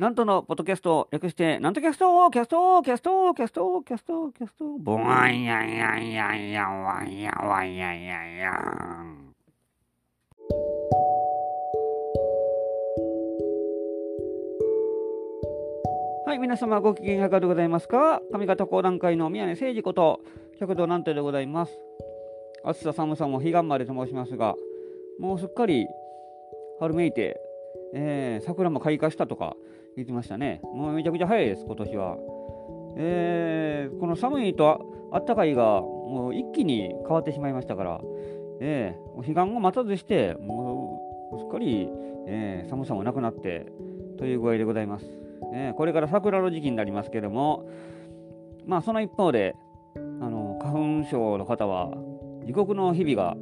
[0.00, 9.34] 南斗のポッドキャスト、略して、南斗キャスト、キャスト、キャスト、キャスト、キャスト、キャスト、ボワンヤンヤンヤンヤンワンヤンワンヤンヤンヤン。
[16.24, 20.22] はい、皆様ご機嫌いかがでございますか上方講談界の宮根誠二こと、
[20.58, 21.78] 旭堂南斗でございます。
[22.64, 24.54] 暑さ寒さも彼岸までと申しますが、
[25.18, 25.86] もうすっかり
[26.78, 27.38] 春めいて、
[27.92, 29.56] えー、桜も開花したとか、
[29.96, 30.60] 言ってましたね。
[30.62, 32.16] もうめちゃくちゃ早いです、今年は。
[32.96, 38.00] えー、この寒いとあったかいが、もう一気に変わってしまいましたから、
[38.60, 41.00] えー、彼岸を待たずして、も
[41.32, 41.88] うすっかり、
[42.26, 43.66] えー、寒さもなくなって、
[44.18, 45.06] という具合でございます。
[45.54, 47.68] えー、これから桜の時期になりますけれども、
[48.66, 49.54] まあその一方で、
[49.96, 51.90] あの花粉症の方は、
[52.44, 53.36] 地獄の日々が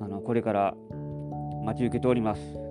[0.00, 0.74] あのこれから
[1.64, 2.61] 待ち受けております。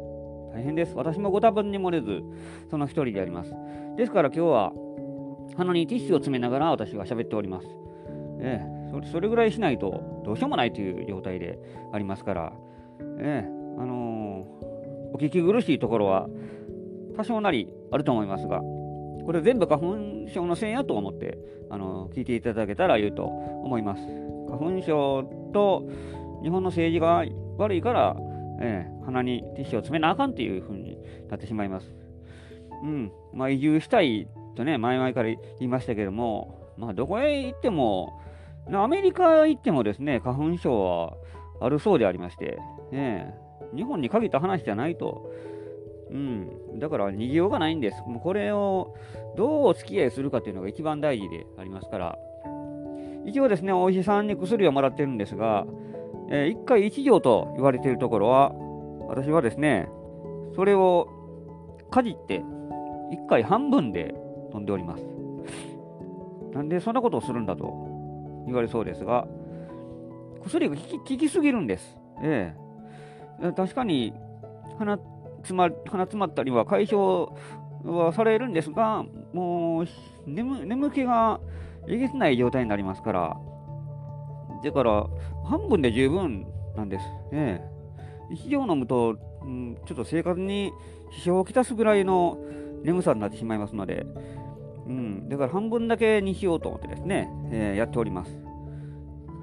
[0.54, 0.96] 大変です。
[0.96, 2.24] 私もご多分に漏れず、
[2.70, 3.54] その一人であります。
[3.98, 4.74] ですから今日は、
[5.58, 7.68] 鼻にティッシュを詰めながら私は喋っております。
[8.40, 11.60] ええ、それぐらいしないとどうしようもないという状態で
[11.94, 12.54] ありますから、
[13.20, 13.50] ええ、
[13.80, 16.28] あのー、お聞き苦しいところは
[17.16, 18.62] 多少なりあると思いますが、
[19.26, 21.38] これ全部花粉症のせいやと思って、
[21.70, 24.02] あのー、聞いていただけたらいいと思います。
[24.50, 25.88] 花粉症と
[26.42, 27.24] 日本の政治が
[27.58, 28.18] 悪いから、
[28.62, 30.98] えー、鼻にティッシュを詰めなあかんっていう風に
[31.30, 31.94] なってしまいます。
[32.84, 33.12] うん。
[33.34, 38.20] まあ、移住したいとね、前々から言いましたけども、まあ、どこへ行っても、
[38.72, 41.14] アメリカへ行ってもですね、花粉症は
[41.60, 42.60] あるそうでありまして、
[42.92, 43.34] ね、
[43.76, 45.32] 日本に限った話じゃないと。
[46.12, 46.80] うん。
[46.80, 48.02] だから逃げようがないんです。
[48.06, 48.96] もうこれを
[49.38, 52.18] どうお付き合いするかっていうのが一番大事でありますから。
[53.26, 55.66] 一応ですね、お医者さんに薬をもらってるんですが、
[56.34, 58.54] え、1回1錠と言われているところは、
[59.08, 59.90] 私はですね、
[60.56, 61.08] それを
[61.92, 64.16] かじって1回半分で
[64.52, 65.04] 飛んでおります。
[66.54, 69.28] なんでそんなことをするんだと言われそうですが、
[70.44, 71.98] 薬が効ききすぎるんです。
[72.24, 72.56] え
[73.42, 73.52] え。
[73.52, 74.14] 確かに
[74.78, 74.98] 鼻
[75.38, 77.30] 詰ま鼻詰まったりは解消
[77.84, 79.04] はされるんですが、
[79.34, 79.86] もう
[80.26, 81.42] 眠気が
[81.88, 83.38] えげつない状態になりますから、
[84.64, 85.08] だから、
[85.46, 86.46] 半分で十分
[86.76, 87.06] なんです。
[87.32, 87.62] え
[88.30, 88.34] え。
[88.34, 90.72] 1錠飲むと、うん、ちょっと生活に
[91.12, 92.38] 支障をきたすぐらいの
[92.84, 94.06] 眠さになってしまいますので、
[94.88, 98.32] うん、だから半分だけにしようと思ってですね、えー、やっております。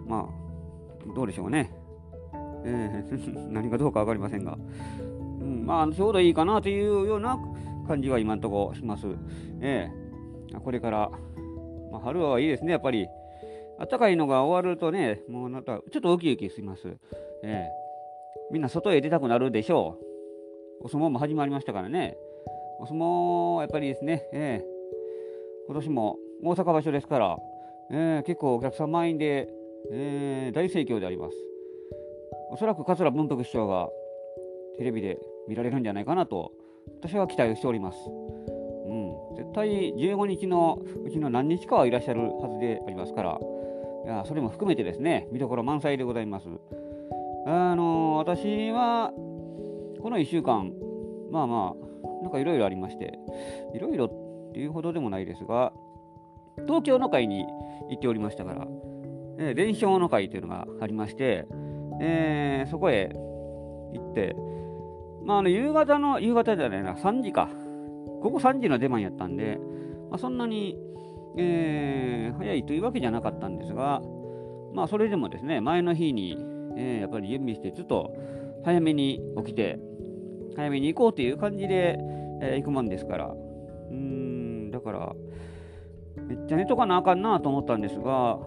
[0.07, 1.71] まあ、どうでしょうね。
[2.65, 4.59] えー、 何がどうか分かりませんが、
[5.41, 7.39] うん、まあ、ちょうどいいかなというような
[7.87, 9.07] 感じは今のところします。
[9.61, 11.11] えー、これから、
[11.93, 13.07] まあ、春はいいですね、やっぱり。
[13.79, 16.97] 暖かいのが終わるとね、もうなんかちょっとウキウキします。
[17.45, 19.99] えー、みんな外へ出たくなるでしょ
[20.83, 20.87] う。
[20.87, 22.17] お相撲も始まりましたからね。
[22.81, 27.39] お相撲、やっぱりですね、えー、今年も大阪場所ですから、
[27.91, 29.49] えー、結構お客さん満員で、
[29.93, 31.37] えー、大盛況であります。
[32.51, 33.89] おそらく桂文福師匠が
[34.79, 35.19] テレビで
[35.49, 36.53] 見られるんじゃないかなと、
[37.01, 37.99] 私は期待をしております。
[38.09, 43.39] うん、絶対15日のうちの何日かはいらっしゃるはずでありますから、
[44.09, 46.47] いやそれも含めてですね、見どころ満載でございます。
[47.47, 49.13] あの私は、
[50.01, 50.73] この1週間、
[51.31, 53.19] まあまあ、なんかいろいろありまして、
[53.75, 55.75] いろいろっていうほどでもないですが、
[56.67, 57.45] 東京の会に
[57.91, 58.67] 行っておりましたから、
[59.41, 61.47] えー、伝承の会というのがありまして、
[62.01, 64.35] えー、そこへ行って、
[65.23, 67.51] まあ、あの夕方の、夕方じゃないな、3時か、
[68.23, 69.59] 午後3時の出番やったんで、
[70.09, 70.79] まあ、そんなに
[71.41, 74.03] えー、早いというわけじゃなかったんですが、
[74.75, 76.37] まあ、それでもですね、前の日に、
[76.77, 78.13] えー、やっぱり準備して、ちょっと
[78.65, 79.79] 早めに起きて、
[80.57, 81.99] 早めに行こうという感じで、
[82.43, 83.35] えー、行くもんですから、
[83.91, 85.13] うん、だから、
[86.27, 88.39] めっちゃ寝とかなあかんなと思ったんですが、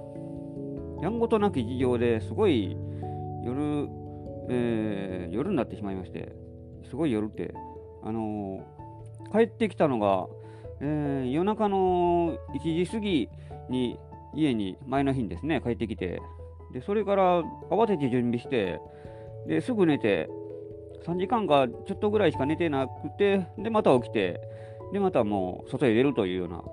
[1.01, 2.77] やんごとなき事情ですごい
[3.43, 3.87] 夜、
[4.49, 6.35] えー、夜になってしまいまして、
[6.89, 7.53] すごい夜って、
[8.03, 10.27] あのー、帰ってきたのが、
[10.81, 13.29] えー、夜中の1時過ぎ
[13.69, 13.99] に
[14.33, 16.21] 家に前の日にですね帰ってきて
[16.73, 18.79] でそれから慌てて準備して
[19.47, 20.29] ですぐ寝て
[21.05, 24.39] 3時間かちょっとぐらいしか寝てなくてでまた起きて
[24.93, 26.63] でまたもう外へ出るというような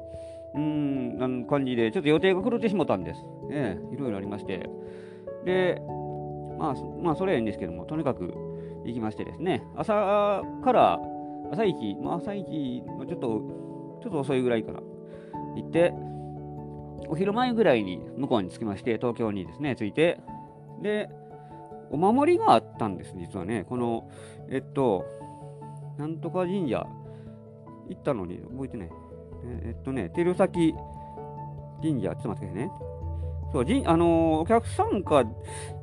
[0.55, 3.21] うん感じでちょっと予定が狂ってしもたんです、
[3.51, 4.69] ええ、いろいろありまして。
[5.45, 5.81] で
[6.59, 8.35] まあまあそれはいいんですけどもとにかく
[8.85, 10.99] 行きましてですね朝から
[11.53, 13.68] 朝一、まあ、朝一のちょっと
[14.03, 14.81] ちょっと遅いぐらいから
[15.57, 15.93] 行って、
[17.09, 20.21] お昼前ぐらいに向こうに着きまして、東京にですね、着いて、
[20.83, 21.09] で、
[21.91, 23.65] お守りがあったんです、実はね。
[23.69, 24.11] この、
[24.51, 25.05] えっと、
[25.97, 26.87] なんとか神社、
[27.89, 28.91] 行ったのに覚えてない。
[29.65, 30.75] えっとね、照崎
[31.83, 32.71] 神社、ちょっと待ってくださいね。
[33.53, 35.25] そう、じあのー、お客さんか、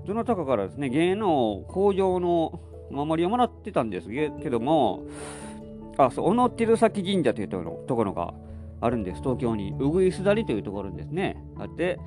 [0.05, 2.59] どなたかからですね、芸能工場の
[2.91, 5.03] お守りをもらってたんですけども、
[5.97, 8.33] あ、そう、小野照崎神社というところが
[8.81, 9.73] あるんです、東京に。
[9.79, 11.99] うぐいすだりというところですね、あって、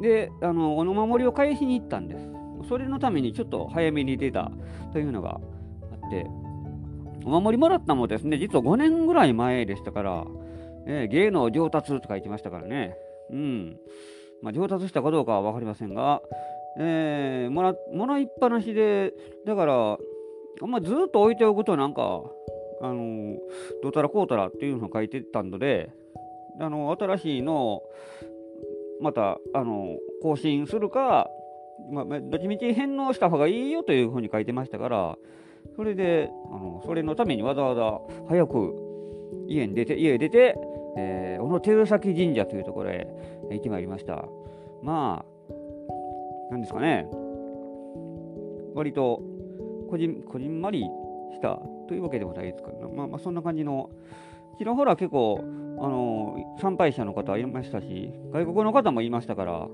[0.00, 2.28] で、あの、おの守りを返しに行ったんです。
[2.68, 4.50] それのためにちょっと早めに出た
[4.92, 5.40] というのが
[5.92, 6.26] あって、
[7.24, 10.24] お守りもらったのもですね、実は5年ぐらい前でしたから、
[10.86, 12.96] えー、芸能上達と書いてましたからね。
[13.30, 13.76] うん。
[14.42, 16.20] まあ、上達したかどうかは分かりませんが、
[16.78, 19.12] えー、もら、もらいっぱなしで、
[19.46, 19.98] だから、
[20.60, 22.22] あんまずっと置いておくとなんか、
[22.82, 23.38] あの、
[23.82, 25.90] どうたらこうたらっていうのを書いてたので、
[26.60, 27.82] あの新しいの、
[29.00, 31.30] また、あの更新するか、
[31.90, 35.16] まあ、どっちみち返納した方がいいよというふうに書いてましたから、
[35.76, 38.74] それで、あのそれのためにわざわざ早く
[39.48, 40.56] 家に出て、家出て、
[40.96, 43.06] えー、小野照崎神社というところへ
[43.50, 44.24] 行ってまいりました。
[44.82, 45.24] ま
[46.50, 47.06] あ、なんですかね、
[48.74, 49.22] 割と
[49.88, 50.80] こじこじんまり
[51.32, 51.60] した
[51.92, 53.90] というわけでもないですから、まあ、まあそんな感じの、
[54.56, 55.44] ちらほら結構、
[55.78, 59.68] あの参拝者の方いましたし、外国の方もいましたから、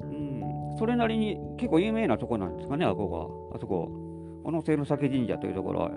[0.00, 3.88] うん、それなりに結構有名なとこなんですかね、あこが、あそこ。
[4.44, 5.90] 小野瀬の酒神社というところは、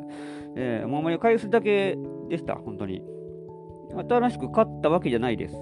[0.56, 1.98] えー、お守りを返すだけ
[2.30, 3.02] でした、本当に。
[4.10, 5.56] 新しく買ったわけじゃないです。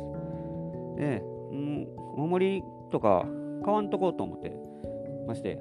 [1.00, 3.26] えー、う、お守りとか
[3.64, 4.56] 買わんとこうと思って
[5.26, 5.58] まして、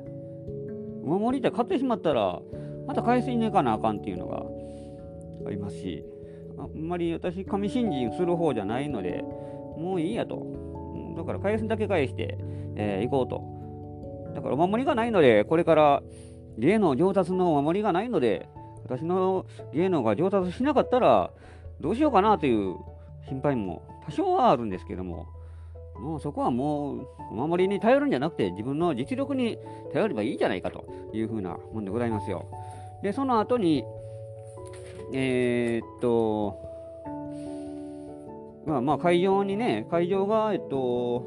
[1.02, 2.42] お守りって買ってしまったら、
[2.86, 4.44] また返しに行かなあかんっていうのが
[5.46, 6.04] ありますし、
[6.58, 9.22] あんまり私、神信心する方じゃないので、
[9.76, 10.46] もういいやと。
[11.16, 12.38] だから返すだけ返して、
[12.76, 14.34] えー、行こうと。
[14.34, 16.02] だからお守りがないので、これから
[16.58, 18.48] 芸能上達のお守りがないので、
[18.84, 21.30] 私の芸能が上達しなかったら、
[21.80, 22.76] どうしようかなという
[23.28, 25.26] 心配も多少はあるんですけども、
[25.98, 29.58] もうそこはもうお守りに頼るんじゃなくて自分の実力に
[29.92, 32.48] 頼ればいいじゃないかというふうなもんでございますよ。
[33.04, 33.84] で、その後に、
[35.12, 36.58] えー、っと、
[38.64, 41.22] まあまあ会場にね、会場が、えっと、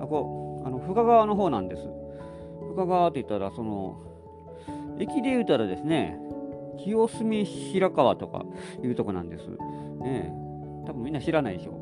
[0.00, 1.82] あこあの深川の方なんです。
[2.74, 4.00] 深川って言ったら、その、
[4.98, 6.18] 駅で言うたらですね、
[6.78, 8.46] 清澄白河とか
[8.82, 9.48] いうとこなんです。
[10.00, 10.32] ね、
[10.86, 11.74] 多分みんな知らないでしょう。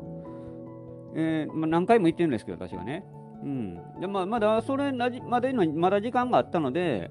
[1.15, 3.05] えー、まあ、何回も行ってるんですけど、私はね。
[3.43, 3.75] うん。
[4.01, 5.09] で、まあ、まだそれま
[5.39, 7.09] での、まだ時間があったので、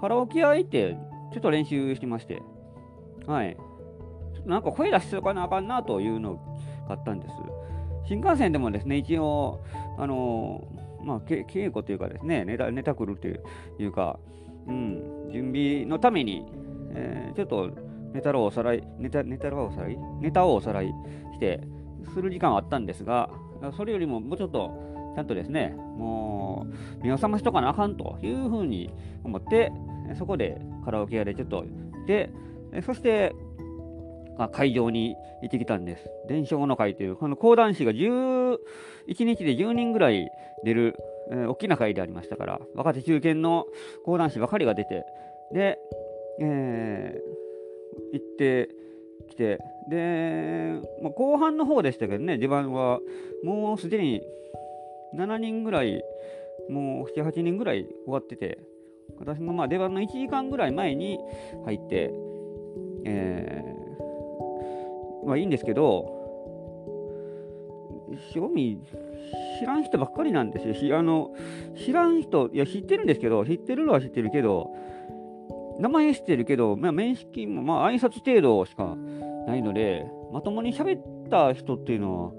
[0.00, 0.96] カラオケ屋行って、
[1.32, 2.42] ちょっと練習してまして、
[3.26, 3.56] はい。
[4.34, 6.58] ちょっとなんか声出しておかなあかんなというのを
[6.88, 7.34] 買ったんです。
[8.06, 9.62] 新幹線でもですね、一応、
[9.98, 10.64] あの、
[11.02, 14.18] まあ、稽古というかですね、ネタ、ネタ来るというか、
[14.66, 16.44] うん、準備のために、
[16.94, 17.70] えー、ちょっと
[18.12, 20.88] ネタをおさらい、ネタ、ネタをおさらいネタをおさらい
[21.32, 21.60] して、
[22.14, 23.30] する時間はあったんですが、
[23.76, 26.66] それよりももうちょっと、ちゃんとですね、も
[27.00, 28.90] う、目を覚ましとかなあかんというふうに
[29.24, 29.72] 思って、
[30.18, 31.64] そこでカラオケ屋でちょっと
[32.06, 32.30] で、
[32.84, 33.34] そして、
[34.52, 36.10] 会場に行ってきたんです。
[36.28, 38.58] 伝承の会という、この講談師が11
[39.06, 40.30] 日で10人ぐらい
[40.64, 40.96] 出る、
[41.30, 43.66] えー、大きな会でありましたから、若手中堅の
[44.04, 45.04] 講談師ばかりが出て、
[45.52, 45.78] で、
[46.40, 48.68] えー、行って
[49.28, 53.00] きて、で、まあ、後半の方でしたけどね、出番は、
[53.44, 54.22] もうすでに
[55.16, 56.02] 7人ぐらい、
[56.68, 58.58] もう7、8人ぐらい終わってて、
[59.18, 61.18] 私のまあ出番の1時間ぐらい前に
[61.64, 62.12] 入って、
[63.04, 66.20] えー、まあいいんですけど、
[68.32, 68.78] 正味、
[69.60, 70.98] 知らん人ばっかりなんですよ。
[70.98, 71.34] あの
[71.76, 74.70] 知らん人、いや、知ってるんですけど、知ってるのは知ってるけど、
[75.78, 78.96] 名前知ってるけど、まあ、面識も、まあ、挨拶程度しか
[79.46, 82.32] ないので、まともに喋った人っていうのは、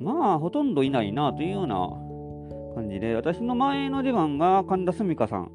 [0.00, 1.76] まあ、ほとんどいないなというような
[2.76, 5.50] 感じで、私の前の出番が神田すみかさん、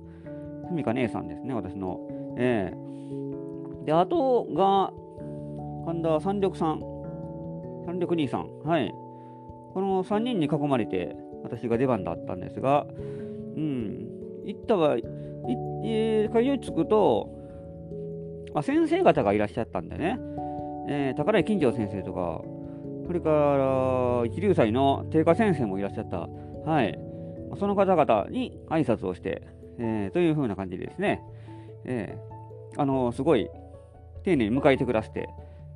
[0.67, 1.99] すみか姉さんですね、私の。
[2.37, 4.91] えー、で、あとが、
[5.85, 6.79] 神田三緑さん、
[7.85, 8.91] 三緑兄さん、はい。
[9.73, 12.87] この3人に囲まれて、私が出番だったんですが、
[13.55, 14.07] うん、
[14.45, 17.29] 行ったは、えー、会場に着くと、
[18.53, 20.19] まあ、先生方がいらっしゃったんでね、
[20.89, 22.41] えー、宝井金城先生とか、
[23.05, 26.27] それから一流祭の定家先生もいらっしゃった、
[26.65, 26.97] はい、
[27.57, 29.41] その方々に挨拶をして、
[29.79, 31.21] えー、というふうな感じでですね、
[31.85, 33.49] えー、あのすごい
[34.23, 35.29] 丁寧に迎えてくださって、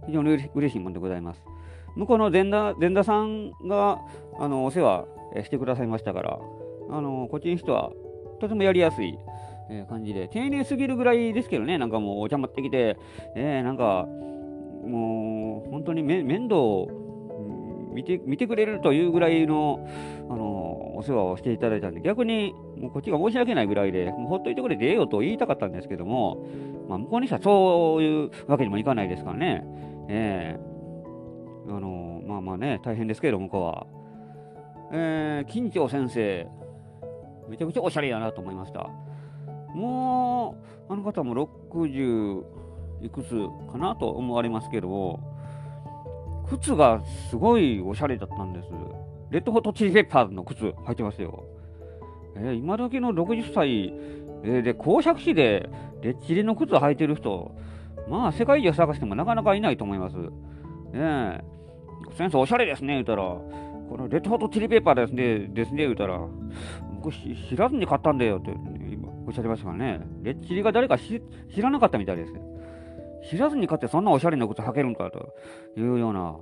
[0.06, 1.42] 非常に嬉しいもんでございます。
[1.96, 4.00] 向こうの前田前田さんが
[4.40, 5.06] あのお世話
[5.44, 6.40] してくださいましたから、
[6.90, 7.92] あのこっちの人は
[8.40, 9.18] とてもやりやすい、
[9.70, 12.98] え、感じで、丁寧すぎるぐらいですけどね、なんかもうお茶持ってきて、
[13.36, 14.06] えー、なんか、
[14.86, 16.56] ものー、本当に面倒
[17.96, 19.88] 見て見てくれるというぐらいの、
[20.30, 26.46] あの、お世話をしていただいたんで、逆にもうこっちが申し訳ないぐらいで、もうほっといてくれてええよと言いたかったんですけども、
[26.88, 29.66] まあ、向こうにしたらそういうわけにもいかないですからね。
[30.10, 33.88] えー、あの、まあまあね、大変ですけど、向こうは。
[34.92, 36.48] えー、金城先生、
[37.50, 38.90] めちゃくちゃおしゃれやなと思いました。
[39.74, 40.58] も
[40.90, 42.44] う、あの方も60
[43.02, 43.30] いくつ
[43.72, 45.35] かなと思われますけども、
[46.46, 48.70] 靴がすごいおしゃれだったんです。
[49.32, 51.44] レッドホットチリペッパーの靴履いてますよ。
[52.38, 53.94] えー、今時の60歳、
[54.44, 55.70] えー、で、公爵士で
[56.02, 57.56] レッチリの靴履いてる人、
[58.10, 60.18] まあ世界中探してもなかなかいないと思います。
[60.18, 60.30] ね
[60.94, 61.42] え、
[62.18, 66.20] 先生おしゃれですね、言うたら、このレッドホットチリペッパーですね、ですね、言うたら、
[67.02, 70.02] 僕知らずに買ったんだよって今おっしゃりましたからね。
[70.22, 71.22] レッチリが誰か知
[71.58, 72.34] らなかったみたいです。
[73.30, 75.34] 知らずに買ってそんなおしゃれな靴履けるんかと
[75.78, 76.38] いうような、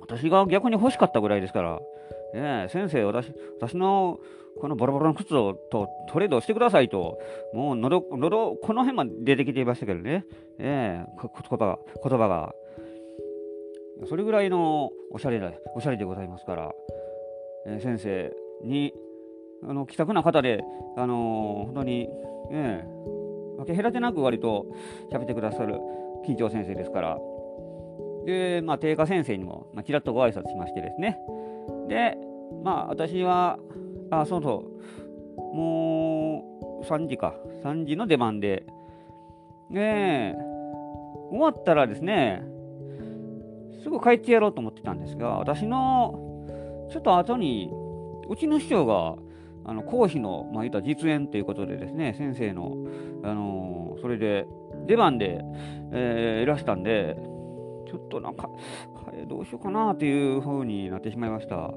[0.00, 1.80] 私が逆に欲しかったぐらいですから、
[2.34, 4.18] ね、先生、私、私の
[4.60, 7.18] このボロボロの靴をとトレードしてくださいと、
[7.54, 10.24] もう喉、喉、この辺まで出てきていましたけどね、
[10.58, 12.54] ええ、言葉が、言葉が、
[14.08, 16.72] それぐらいのおしゃれだ、おしゃれでございますから、
[17.66, 18.32] えー、先生
[18.64, 18.92] に、
[19.62, 20.62] あの、気さくな方で、
[20.96, 22.08] あのー、本当に、
[22.50, 23.19] ええ、
[23.60, 24.66] 分け隔てなく割と
[25.12, 25.78] 喋ってくださる
[26.26, 27.18] 緊張先生ですから、
[28.24, 31.18] で、まあ、定価先生にも、まあ、ちらっとご挨拶しましてですね、
[31.88, 32.16] で、
[32.62, 33.58] まあ、私は、
[34.10, 34.64] あ、そうそ
[35.36, 36.44] う、も
[36.82, 38.64] う3時か、3時の出番で、
[39.68, 40.36] ね
[41.30, 42.42] 終わったらですね、
[43.82, 46.14] すぐ帰ってやろうと思ってたんですが、私の
[46.90, 47.70] ちょっと後に、
[48.28, 49.16] うちの師匠が、
[49.70, 52.74] あの講師の、まあ、言った実演ということでですね、先生の、
[53.22, 54.44] あのー、それで
[54.88, 55.44] 出番で、
[55.92, 57.16] えー、いらしたんで、
[57.86, 58.50] ちょっとなんか、
[59.28, 61.72] どうしようかなというふうになってしまいました。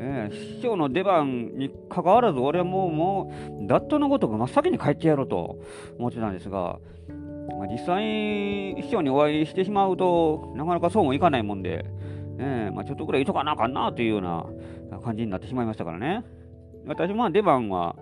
[0.00, 3.30] えー、師匠の出番にかかわらず、俺はもう、も
[3.62, 5.58] う、ダットのごとく真っ先に帰ってやろうと
[5.98, 6.78] 思ってたんですが、
[7.58, 11.84] まあ、実際、師匠にお会いしてしまうとなかなかそうもいかないもんで、
[12.38, 14.46] えーまあ、ちょっとぐらいいとかなあかんなというような
[15.04, 16.24] 感じになってしまいましたからね。
[16.88, 17.94] 私も出番は、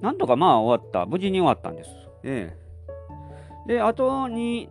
[0.00, 1.90] なんとかまあ終わった、無事に終わったんです。
[2.22, 4.68] えー、で、後に、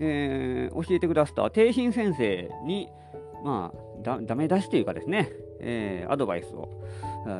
[0.00, 2.88] えー、教えてくださった定心先生に、
[3.44, 6.68] まあ、だダメ出しというかですね、えー、アドバイスを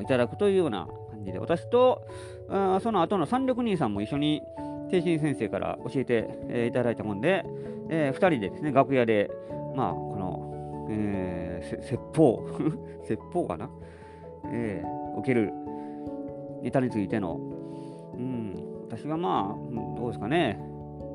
[0.03, 2.07] いただくというような感じで、私と、
[2.49, 4.43] あその後の三緑兄さんも一緒に
[4.91, 7.45] 定心先生から教えて、えー、いただいたもんで、
[7.91, 9.31] えー、2人でですね、楽屋で、
[9.77, 12.49] まあ、この、えー、説法、
[13.07, 13.71] 説法かな、
[14.53, 15.53] えー、受ける
[16.63, 17.35] ネタについての、
[18.15, 18.55] うん、
[18.89, 20.59] 私はまあ、どうですかね、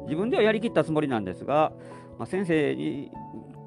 [0.05, 1.73] 自分ではやりきったつもりなんですが、
[2.17, 3.11] まあ、先生に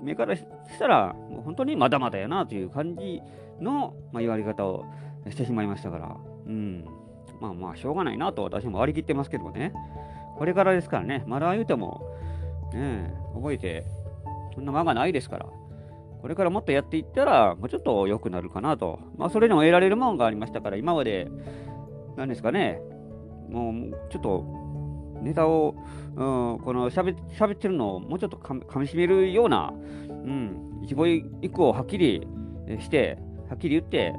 [0.02, 0.44] 目からし
[0.78, 3.20] たら、もう本当にまだまだやなという感じ
[3.61, 4.85] の、まあ、言われ方を
[5.28, 6.85] してしまいましたから、うん、
[7.40, 9.73] まあまあ、しょうがないなと私も割り切ってますけどね、
[10.38, 12.02] これからですからね、まだ言うても、
[12.73, 13.85] ね、覚えて、
[14.54, 15.46] そんな間がないですから、
[16.20, 18.99] これからもっとやっていったら、もうちょっと良くなるかなと。
[19.16, 21.28] まあ、それでも得られるものがありましたから、今まで、
[22.16, 22.80] 何ですかね、
[23.49, 24.66] もう、ちょっと、
[25.23, 25.75] ネタを、
[26.16, 26.25] う
[26.56, 27.14] ん、このしゃべっ
[27.56, 29.73] てるのをもうちょっとかみしめるような、
[30.08, 32.26] うん、一語一句をはっきり
[32.80, 33.18] して、
[33.49, 34.14] はっきり言って、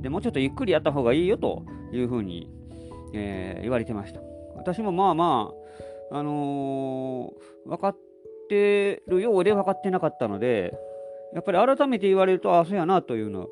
[0.00, 2.50] でもうちょっとゆっくりやった方がいいよというふうに、
[3.14, 4.20] えー、言われてました。
[4.56, 5.50] 私もまあま
[6.12, 7.96] あ、あのー、分かっ
[8.48, 10.76] てるようで分かってなかったので、
[11.34, 13.48] やっぱり改めて言われると、ああ、そうやなというの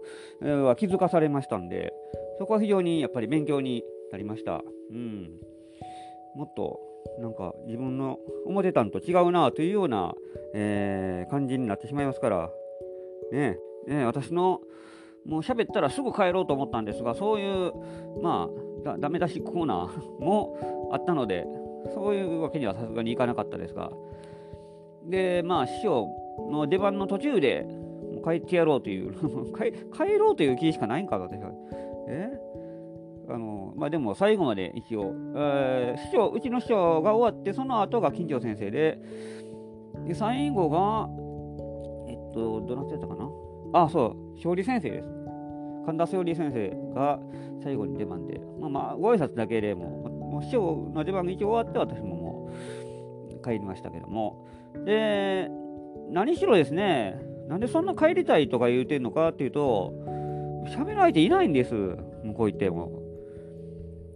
[0.65, 1.93] は気づかされましたんで、
[2.39, 4.63] そこは非常にやっぱり勉強になりました。
[4.91, 5.31] うん。
[6.35, 6.81] もっと、
[7.19, 10.15] なんか自分の思ってたんと違うなというような、
[10.55, 12.51] えー、感じになってしまいますから、
[13.33, 14.61] ねね私の、
[15.25, 17.73] もう喋ったらすぐ帰ろうと思ったんですが、そういう、
[18.23, 18.49] ま
[18.85, 21.47] あ、ダメ出しコーナー もあったので、
[21.95, 23.91] そういうわけにはさすがにいかなかったですが、
[25.05, 26.09] で、まあ、師匠
[26.51, 27.67] の出番の途中で
[28.25, 29.13] 帰ってやろうという
[29.57, 31.51] 帰、帰ろうという気しかないんか、私は。
[32.09, 32.31] え？
[33.29, 39.01] あのまあ、でも最後まで一応、えー、師匠うちの師匠が終わって、その後が金城先生で、
[40.07, 41.09] で最後が、
[42.09, 43.29] えっと、どなたやったかな？
[43.73, 45.09] あ、そう、勝利先生です。
[45.87, 47.19] 神田勝利先生が
[47.63, 52.51] 最後に出番で、まあまあ、ご挨拶だけでももう師匠の出番が一応終わって、私もも
[53.31, 54.45] う帰りましたけども、
[54.85, 55.49] で、
[56.11, 59.93] 何しろですね、なんでそんな帰りたいとか言うてんのかっていうと、
[60.69, 61.75] 喋る相手いないんです、
[62.25, 63.03] 向こう行っても。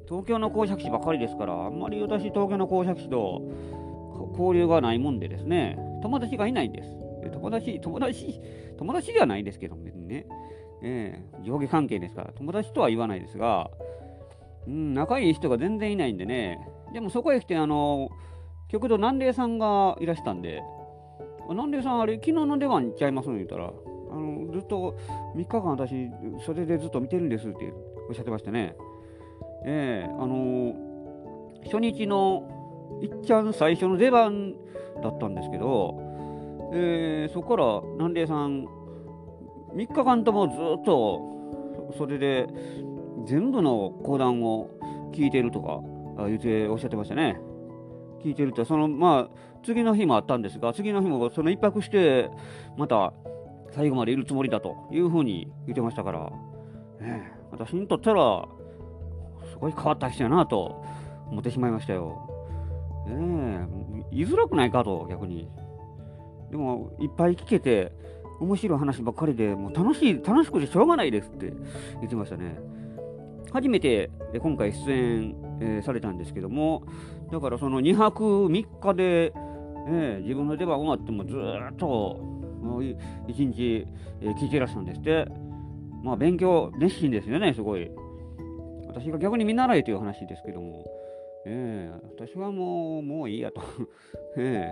[0.09, 3.43] 東京の公爵士ばかりですから、あんまり私、東京の公爵士と
[4.33, 6.89] 交流がないもんでですね、友達がいないんです。
[7.33, 8.41] 友達、友達、
[8.77, 10.27] 友達ではないですけど、別にね、
[10.83, 13.71] えー、上下関係ですから、友達とは言わないですが、
[14.67, 16.59] うん、仲いい人が全然いないんでね、
[16.93, 18.11] でもそこへ来て、あの、
[18.69, 20.63] 極道南霊さんがいらしたんで、
[21.55, 24.97] 南霊さん、あれ、昨日の出番にちゃいますの言ったら、あのずっと
[25.37, 26.11] 3日間私、
[26.45, 27.73] それでずっと見てるんですって
[28.09, 28.77] おっしゃってましたね。
[29.65, 34.55] ええー、あのー、初日のいっちゃん最初の出番
[35.03, 36.01] だったんですけど、
[36.73, 38.67] えー、そこから南霊さん、
[39.75, 42.49] 3日間ともずっとそれで
[43.27, 44.71] 全部の講談を
[45.13, 45.81] 聞いてるとか
[46.27, 47.41] 言っておっしゃってましたね。
[48.23, 52.31] 聞いてると、そのまあ、次の日もあったんですが、次の日もその一泊して、
[52.77, 53.13] また
[53.73, 56.31] 最後までいるつもりだというふうに言ってましたから、
[57.01, 58.47] ね、私にとったら、
[59.51, 60.85] すごい変わった人やなと
[61.31, 62.29] 思ってしまいましたよ。
[63.07, 65.49] ねえ、言いづらくないかと、逆に。
[66.51, 67.93] でも、いっぱい聞けて、
[68.41, 71.53] 面白い話ばっかりで、もう楽しい、楽しくてしょうがないですって
[71.97, 72.59] 言ってましたね。
[73.53, 76.85] 初めて今回出演、えー、されたんですけども、
[77.33, 79.33] だからその2泊3日で、
[79.89, 82.21] えー、自分の出番終わってもずっと
[82.63, 82.97] 1
[83.53, 83.87] 日、
[84.21, 85.27] えー、聞いてらしゃるんですって。
[86.03, 87.91] まあ勉強熱心ですよね、すごい。
[88.87, 90.85] 私が逆に見習えという話ですけども、
[91.47, 93.61] えー、私はもう、もういいやと。
[94.37, 94.71] え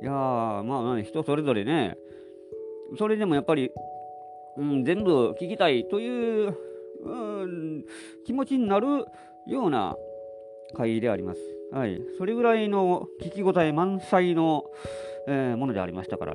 [0.00, 1.96] ー、いや、まあ、人それぞれね、
[2.96, 3.72] それでもやっぱり、
[4.56, 6.56] うん、全部聞きたいという、
[7.04, 7.84] うん、
[8.24, 9.06] 気持ちになる
[9.46, 9.96] ような
[10.74, 11.57] 会であります。
[11.72, 12.00] はい。
[12.16, 14.64] それぐらいの聞き応え満載の、
[15.26, 16.34] えー、ものでありましたから。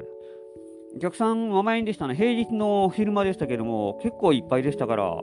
[0.96, 2.16] お客さんお前でしたね。
[2.16, 5.22] 平日の昼間でしたけども、結構いっぱいでしたから、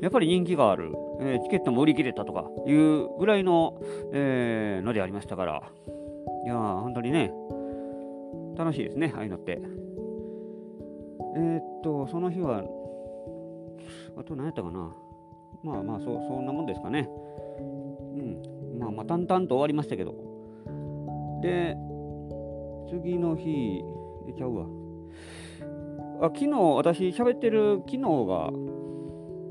[0.00, 0.92] やっぱり人気がある。
[1.20, 3.80] えー、チケットも売り切れたとかいうぐらいの、
[4.12, 5.62] えー、のでありましたから。
[6.44, 7.32] いやー、本当にね、
[8.56, 9.60] 楽しいですね、ああいうのって。
[11.36, 12.64] えー、っと、その日は、
[14.16, 14.94] あと何やったかな。
[15.62, 17.08] まあまあそ、そんなもんですかね。
[18.84, 20.14] まあまあ、淡々と終わりましたけど。
[21.42, 21.76] で、
[22.90, 23.82] 次の日、
[24.28, 24.66] えちゃうわ。
[26.20, 28.50] あ昨日、私喋ってる昨日が、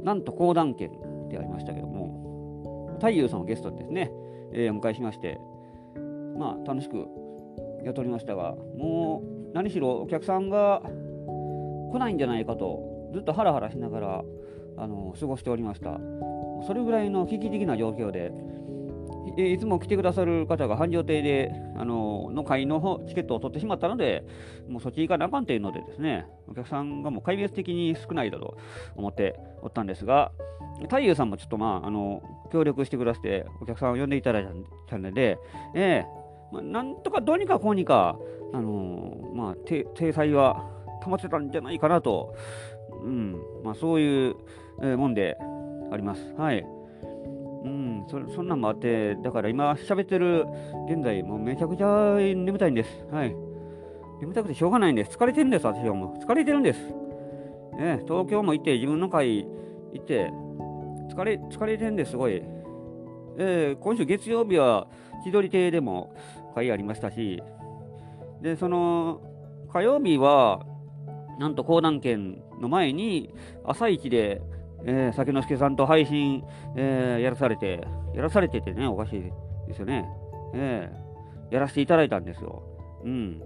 [0.03, 0.91] なんと講談券
[1.29, 4.11] でありましたけども、太夫さんをゲストにですね、
[4.53, 5.39] えー、お迎えしまして、
[6.37, 7.07] まあ、楽しく
[7.83, 10.81] やっておりましたが、もう、何しろお客さんが
[11.91, 14.23] 来ないんじゃないかとずっとハラハラしながら
[14.77, 15.99] あの過ごしておりました
[16.65, 18.31] それぐらいの危機的な状況で
[19.37, 24.23] いつも来てくださる方が繁盛亭であのの会のチケットを取ってしまったので
[24.67, 28.57] もうそっち行かなあかんというのでですねお客さんがもう壊滅的に少ないだと
[28.95, 30.31] 思っておったんですが
[30.83, 34.47] 太夫さんもちょっとまああの協力してくださってお客さんを呼んでいただい
[34.87, 35.37] たので、
[35.73, 38.17] えーまあ、なんとかどうにかこうにか、
[38.53, 40.69] あの、まあ、体裁は
[41.03, 42.35] 保てたんじゃないかなと、
[43.03, 44.35] うんまあ、そういう、
[44.83, 45.35] え、もんで
[45.91, 46.33] あります。
[46.37, 46.63] はい。
[47.63, 50.45] うん、そそんなんもあって、だから今喋ってる
[50.89, 52.89] 現在、もうめちゃくちゃ眠たいんです。
[53.11, 53.35] はい。
[54.19, 55.17] 眠たくてしょうがないんです。
[55.17, 56.23] 疲れてるんです、私はもう。
[56.23, 56.79] 疲れてるんです。
[57.77, 59.45] ね、東京も行って、自分の会
[59.93, 60.31] 行って、
[61.09, 62.41] 疲れ、疲れてるんです、すごい。
[63.37, 64.87] えー、今週月曜日は
[65.23, 66.13] 千鳥亭でも
[66.53, 67.41] 会ありましたし、
[68.41, 69.21] で、その、
[69.71, 70.65] 火曜日は、
[71.39, 74.41] なんと講談券の前に、朝一で、
[74.85, 76.43] えー、酒之助さんと配信、
[76.75, 79.21] えー、やらされて、やらされててね、おかしい
[79.67, 80.09] ですよね。
[80.53, 82.63] えー、やらせていただいたんですよ。
[83.03, 83.41] うん。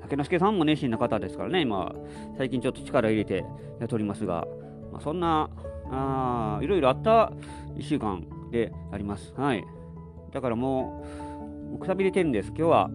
[0.00, 1.92] 酒之助さんも熱心な方ですからね、今、
[2.36, 3.44] 最近ちょっと力入れて
[3.78, 4.46] やっておりますが、
[4.92, 5.50] まあ、そんな、
[5.92, 7.32] あいろいろあった
[7.76, 9.32] 1週間であります。
[9.36, 9.64] はい。
[10.32, 11.04] だからも
[11.74, 12.48] う、くたびれてるんです。
[12.48, 12.90] 今日は、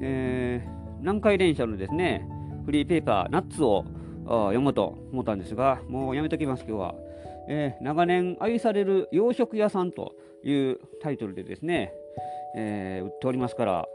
[0.00, 2.26] えー、南海電車のですね、
[2.64, 3.84] フリーペーパー、ナッツを
[4.28, 6.94] 読むと思ったんですが、もうやめときます、今日は。
[7.50, 10.14] えー、長年愛される洋食屋さんと
[10.44, 11.94] いうタイトルでですね、
[12.54, 13.88] えー、売っておりますから、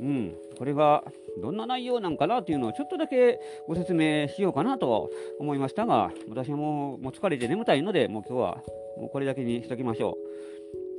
[0.00, 1.04] うん、これが
[1.40, 8.62] どんな内容なんかなというのをちょっとだけご説明しようかなと思いましたが、私はもうもう疲れて眠たいので、もう今日は
[8.98, 10.16] もうこれだけにしときましょ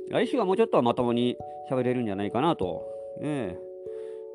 [0.08, 0.12] う。
[0.12, 1.36] 来週はもうちょっとまともに
[1.70, 2.86] 喋れるんじゃないかなと、
[3.20, 3.72] えー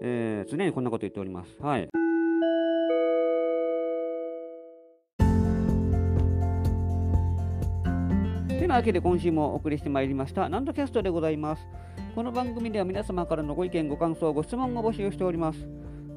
[0.02, 1.58] えー、常にこんなこと言っております。
[1.60, 1.90] はい。
[8.68, 11.66] てなわけで今週もお送りしてまいりましたナンドキャストでございます
[12.14, 15.60] この番組では皆様からのご意見ご感想ご質問を募集しております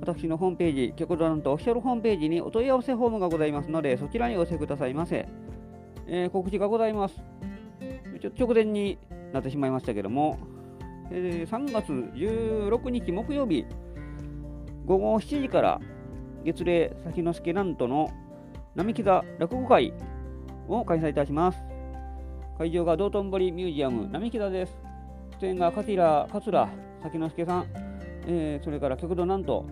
[0.00, 5.28] 私のホームページ、極度なんとオフィシャルホームページにお問い合わせフォームがございますので、そちらにお寄せくださいませ。
[6.08, 7.16] えー、告知がございます。
[8.20, 8.98] ちょっと直前に
[9.32, 10.38] なってしまいましたけども、
[11.10, 13.66] えー、3月16日木曜日
[14.86, 15.80] 午後7時から
[16.44, 18.10] 月齢先之助なんとの
[18.74, 19.92] 並木座落語会
[20.66, 21.69] を開催いたします。
[22.60, 24.76] 会場が道頓堀ミュージアム並木座です。
[25.40, 26.68] 出演が桂桂
[27.02, 27.66] 先之助さん、
[28.26, 29.64] えー、それから極度なんと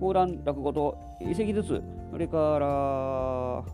[0.00, 2.66] 講談落語と一席ずつ、それから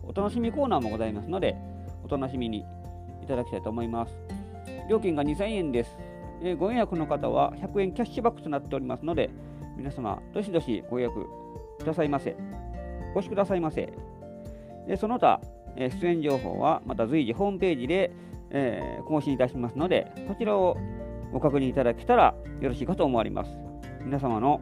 [0.03, 1.55] お楽しみコーナーもございますので、
[2.03, 2.65] お楽しみに
[3.23, 4.13] いただきたいと思います。
[4.89, 5.95] 料金が2000円です。
[6.43, 9.29] えー、ご予約の方は100円キャッシュバックとなっておりますので、
[9.77, 11.25] 皆様、どしどしご予約
[11.79, 12.35] くださいませ。
[13.15, 13.93] お越しくださいませ。
[14.89, 15.39] でその他、
[15.77, 18.11] えー、出演情報はまた随時ホームページで、
[18.51, 20.77] えー、更新いたしますので、そちらを
[21.31, 23.51] ご確認いただけたらよろしいかと思われます。
[24.03, 24.61] 皆様の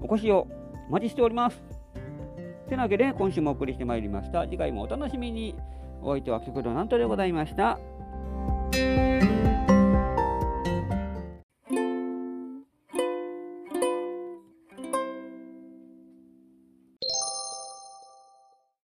[0.00, 0.46] お越しを
[0.88, 1.62] お待ちしております。
[2.68, 4.42] てなわけで、今週もお送りしてまいりました。
[4.44, 5.56] 次回もお楽しみに。
[6.00, 7.78] お相手は極度なんとでございました。